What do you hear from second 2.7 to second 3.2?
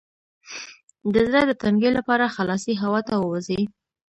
هوا ته